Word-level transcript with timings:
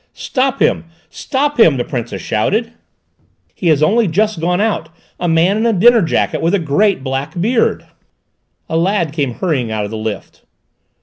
"Stop 0.13 0.59
him! 0.59 0.85
Stop 1.11 1.59
him!" 1.59 1.77
the 1.77 1.83
Princess 1.83 2.23
shouted. 2.23 2.73
"He 3.53 3.67
has 3.67 3.83
only 3.83 4.07
just 4.07 4.39
gone 4.41 4.59
out: 4.59 4.89
a 5.19 5.27
man 5.27 5.57
in 5.57 5.65
a 5.67 5.73
dinner 5.73 6.01
jacket, 6.01 6.41
with 6.41 6.55
a 6.55 6.59
great 6.59 7.03
black 7.03 7.39
beard!" 7.39 7.85
A 8.67 8.77
lad 8.77 9.13
came 9.13 9.35
hurrying 9.35 9.71
out 9.71 9.85
of 9.85 9.91
the 9.91 9.97
lift. 9.97 10.41